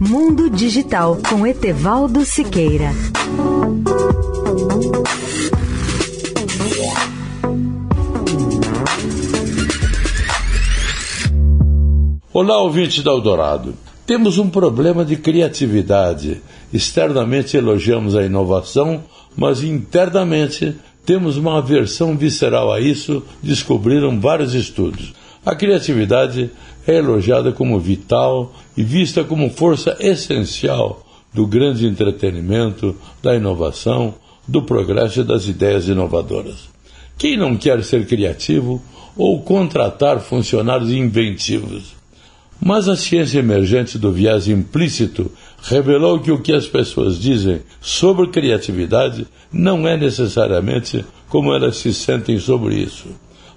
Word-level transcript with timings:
Mundo 0.00 0.48
Digital 0.48 1.18
com 1.28 1.44
Etevaldo 1.44 2.24
Siqueira. 2.24 2.92
Olá, 12.32 12.62
ouvinte 12.62 13.02
da 13.02 13.10
Eldorado. 13.10 13.74
Temos 14.06 14.38
um 14.38 14.48
problema 14.48 15.04
de 15.04 15.16
criatividade. 15.16 16.40
Externamente 16.72 17.56
elogiamos 17.56 18.14
a 18.14 18.24
inovação, 18.24 19.02
mas 19.36 19.64
internamente 19.64 20.76
temos 21.04 21.36
uma 21.36 21.58
aversão 21.58 22.16
visceral 22.16 22.72
a 22.72 22.80
isso, 22.80 23.24
descobriram 23.42 24.20
vários 24.20 24.54
estudos. 24.54 25.12
A 25.44 25.54
criatividade 25.54 26.50
é 26.86 26.96
elogiada 26.96 27.52
como 27.52 27.78
vital 27.78 28.54
e 28.76 28.82
vista 28.82 29.24
como 29.24 29.50
força 29.50 29.96
essencial 30.00 31.04
do 31.32 31.46
grande 31.46 31.86
entretenimento, 31.86 32.96
da 33.22 33.34
inovação, 33.34 34.14
do 34.46 34.62
progresso 34.62 35.20
e 35.20 35.24
das 35.24 35.46
ideias 35.46 35.86
inovadoras. 35.88 36.68
Quem 37.18 37.36
não 37.36 37.56
quer 37.56 37.82
ser 37.84 38.06
criativo 38.06 38.82
ou 39.16 39.42
contratar 39.42 40.20
funcionários 40.20 40.90
inventivos? 40.90 41.96
Mas 42.60 42.88
a 42.88 42.96
ciência 42.96 43.38
emergente 43.38 43.98
do 43.98 44.10
viés 44.10 44.48
implícito 44.48 45.30
revelou 45.62 46.18
que 46.18 46.32
o 46.32 46.40
que 46.40 46.52
as 46.52 46.66
pessoas 46.66 47.18
dizem 47.18 47.60
sobre 47.80 48.28
criatividade 48.28 49.26
não 49.52 49.86
é 49.86 49.96
necessariamente 49.96 51.04
como 51.28 51.54
elas 51.54 51.76
se 51.76 51.92
sentem 51.92 52.38
sobre 52.38 52.76
isso. 52.76 53.08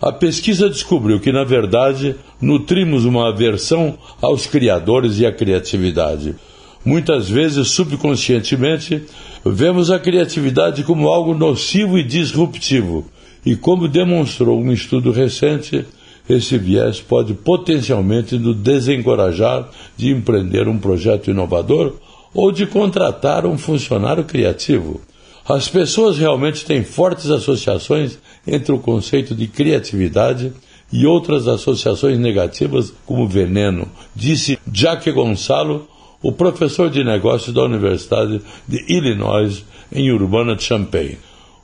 A 0.00 0.10
pesquisa 0.10 0.70
descobriu 0.70 1.20
que, 1.20 1.30
na 1.30 1.44
verdade, 1.44 2.16
nutrimos 2.40 3.04
uma 3.04 3.28
aversão 3.28 3.98
aos 4.22 4.46
criadores 4.46 5.18
e 5.18 5.26
à 5.26 5.32
criatividade. 5.32 6.34
Muitas 6.82 7.28
vezes, 7.28 7.68
subconscientemente, 7.68 9.02
vemos 9.44 9.90
a 9.90 9.98
criatividade 9.98 10.84
como 10.84 11.08
algo 11.08 11.34
nocivo 11.34 11.98
e 11.98 12.02
disruptivo. 12.02 13.04
E 13.44 13.54
como 13.54 13.86
demonstrou 13.86 14.58
um 14.58 14.72
estudo 14.72 15.12
recente, 15.12 15.84
esse 16.26 16.56
viés 16.56 17.00
pode 17.00 17.34
potencialmente 17.34 18.38
nos 18.38 18.56
desencorajar 18.56 19.68
de 19.98 20.10
empreender 20.10 20.66
um 20.66 20.78
projeto 20.78 21.30
inovador 21.30 21.94
ou 22.32 22.50
de 22.50 22.66
contratar 22.66 23.44
um 23.44 23.58
funcionário 23.58 24.24
criativo. 24.24 25.00
As 25.48 25.68
pessoas 25.68 26.18
realmente 26.18 26.64
têm 26.64 26.84
fortes 26.84 27.30
associações 27.30 28.18
entre 28.46 28.72
o 28.72 28.78
conceito 28.78 29.34
de 29.34 29.46
criatividade 29.46 30.52
e 30.92 31.06
outras 31.06 31.46
associações 31.46 32.18
negativas 32.18 32.92
como 33.06 33.28
veneno, 33.28 33.88
disse 34.14 34.58
Jack 34.66 35.10
Gonçalo, 35.12 35.88
o 36.22 36.32
professor 36.32 36.90
de 36.90 37.02
negócios 37.02 37.54
da 37.54 37.62
Universidade 37.62 38.40
de 38.68 38.84
Illinois, 38.92 39.64
em 39.92 40.10
Urbana-Champaign. 40.12 41.18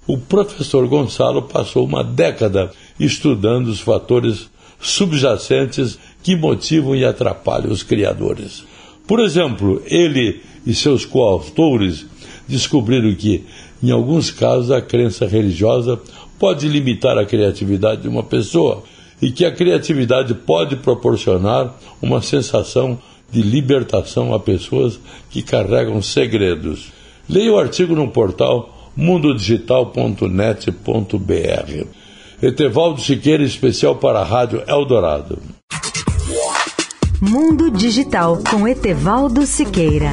O 0.06 0.18
professor 0.18 0.86
Gonçalo 0.86 1.42
passou 1.42 1.84
uma 1.84 2.02
década 2.02 2.70
estudando 2.98 3.66
os 3.66 3.80
fatores 3.80 4.48
subjacentes 4.80 5.98
que 6.22 6.36
motivam 6.36 6.94
e 6.94 7.04
atrapalham 7.04 7.72
os 7.72 7.82
criadores. 7.82 8.64
Por 9.06 9.20
exemplo, 9.20 9.82
ele 9.86 10.40
e 10.64 10.74
seus 10.74 11.04
coautores 11.04 12.06
descobriram 12.48 13.14
que 13.14 13.44
em 13.82 13.90
alguns 13.90 14.30
casos, 14.30 14.70
a 14.70 14.80
crença 14.80 15.26
religiosa 15.26 16.00
pode 16.38 16.68
limitar 16.68 17.18
a 17.18 17.24
criatividade 17.24 18.02
de 18.02 18.08
uma 18.08 18.22
pessoa 18.22 18.82
e 19.20 19.30
que 19.30 19.44
a 19.44 19.52
criatividade 19.52 20.34
pode 20.34 20.76
proporcionar 20.76 21.74
uma 22.00 22.22
sensação 22.22 22.98
de 23.30 23.42
libertação 23.42 24.32
a 24.34 24.40
pessoas 24.40 24.98
que 25.30 25.42
carregam 25.42 26.02
segredos. 26.02 26.92
Leia 27.28 27.52
o 27.52 27.58
artigo 27.58 27.94
no 27.94 28.08
portal 28.08 28.92
mundodigital.net.br. 28.96 31.86
Etevaldo 32.42 33.00
Siqueira, 33.00 33.42
especial 33.42 33.96
para 33.96 34.20
a 34.20 34.24
Rádio 34.24 34.62
Eldorado. 34.66 35.38
Mundo 37.20 37.70
Digital 37.70 38.38
com 38.50 38.68
Etevaldo 38.68 39.46
Siqueira. 39.46 40.12